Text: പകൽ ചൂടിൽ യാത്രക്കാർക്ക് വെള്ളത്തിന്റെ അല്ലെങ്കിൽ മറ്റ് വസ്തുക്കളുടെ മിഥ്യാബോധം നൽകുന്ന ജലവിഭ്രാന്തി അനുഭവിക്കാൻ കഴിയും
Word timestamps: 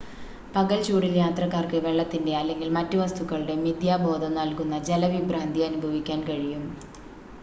പകൽ 0.53 0.79
ചൂടിൽ 0.83 1.11
യാത്രക്കാർക്ക് 1.17 1.79
വെള്ളത്തിന്റെ 1.83 2.33
അല്ലെങ്കിൽ 2.35 2.69
മറ്റ് 2.77 2.97
വസ്തുക്കളുടെ 2.97 3.55
മിഥ്യാബോധം 3.61 4.33
നൽകുന്ന 4.35 4.79
ജലവിഭ്രാന്തി 4.89 5.63
അനുഭവിക്കാൻ 5.63 6.21
കഴിയും 6.23 6.65